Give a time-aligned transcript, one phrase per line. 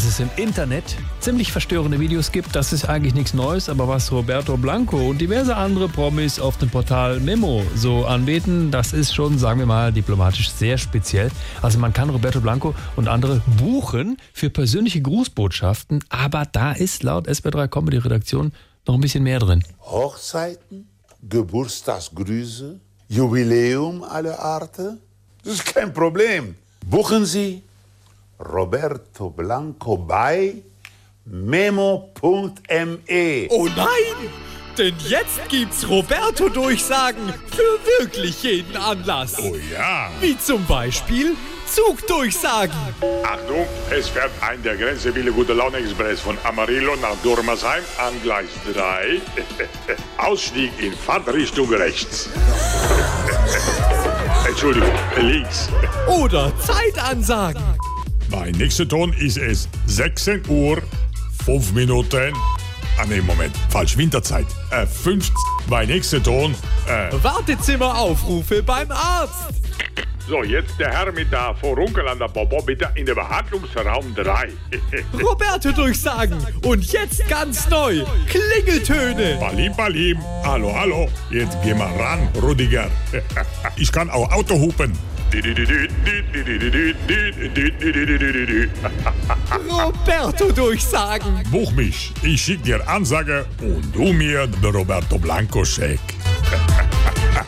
[0.00, 4.10] Dass es im Internet ziemlich verstörende Videos gibt, das ist eigentlich nichts Neues, aber was
[4.10, 9.38] Roberto Blanco und diverse andere Promis auf dem Portal Memo so anbeten, das ist schon,
[9.38, 11.30] sagen wir mal, diplomatisch sehr speziell.
[11.60, 17.28] Also man kann Roberto Blanco und andere buchen für persönliche Grußbotschaften, aber da ist laut
[17.28, 18.52] SB3 Comedy Redaktion
[18.86, 19.62] noch ein bisschen mehr drin.
[19.82, 20.88] Hochzeiten,
[21.28, 24.98] Geburtstagsgrüße, Jubiläum aller Arten.
[25.44, 26.54] Das ist kein Problem.
[26.86, 27.62] Buchen Sie
[28.40, 30.54] Roberto Blanco bei
[31.26, 32.10] memo.me.
[33.50, 34.30] Oh nein!
[34.78, 39.36] Denn jetzt gibt's Roberto-Durchsagen für wirklich jeden Anlass.
[39.38, 40.10] Oh ja.
[40.20, 42.74] Wie zum Beispiel Zugdurchsagen.
[43.22, 48.48] Achtung, es fährt ein der Grenzebile Gute Laune Express von Amarillo nach Dormersheim an Gleis
[48.72, 49.20] 3.
[50.16, 52.30] Ausstieg in Fahrtrichtung rechts.
[54.48, 55.68] Entschuldigung, links.
[56.08, 57.62] Oder Zeitansagen.
[58.30, 60.80] Mein nächster Ton ist es 16 Uhr,
[61.44, 62.32] 5 Minuten.
[62.96, 64.46] Ah ne, Moment, falsch, Winterzeit.
[64.70, 65.34] Äh, 50.
[65.68, 66.54] Mein nächster Ton.
[66.86, 69.54] Äh, Wartezimmeraufrufe beim Arzt.
[70.28, 74.48] so, jetzt der Herr mit der Vorunkel an der Bobo, bitte in der Behandlungsraum 3.
[75.22, 76.38] Roberto-Durchsagen.
[76.64, 78.04] Und jetzt ganz neu.
[78.28, 79.38] Klingeltöne.
[79.40, 80.18] Balim, Balim.
[80.44, 81.08] Hallo, hallo.
[81.30, 82.88] Jetzt geh mal ran, Rudiger.
[83.76, 84.96] Ich kann auch Auto hupen.
[89.68, 91.44] Roberto-Durchsagen.
[91.50, 92.12] Buch mich.
[92.22, 96.00] Ich schick dir Ansage und du mir den Roberto Blanco Scheck.